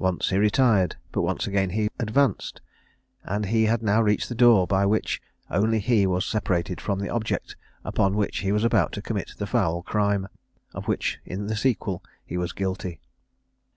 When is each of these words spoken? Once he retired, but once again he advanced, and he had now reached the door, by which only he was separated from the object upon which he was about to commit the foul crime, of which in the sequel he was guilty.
Once 0.00 0.30
he 0.30 0.36
retired, 0.36 0.96
but 1.12 1.22
once 1.22 1.46
again 1.46 1.70
he 1.70 1.88
advanced, 2.00 2.60
and 3.22 3.46
he 3.46 3.66
had 3.66 3.84
now 3.84 4.02
reached 4.02 4.28
the 4.28 4.34
door, 4.34 4.66
by 4.66 4.84
which 4.84 5.22
only 5.48 5.78
he 5.78 6.08
was 6.08 6.26
separated 6.26 6.80
from 6.80 6.98
the 6.98 7.08
object 7.08 7.54
upon 7.84 8.16
which 8.16 8.38
he 8.38 8.50
was 8.50 8.64
about 8.64 8.90
to 8.90 9.00
commit 9.00 9.30
the 9.38 9.46
foul 9.46 9.82
crime, 9.84 10.26
of 10.74 10.88
which 10.88 11.20
in 11.24 11.46
the 11.46 11.54
sequel 11.54 12.02
he 12.26 12.36
was 12.36 12.50
guilty. 12.52 12.98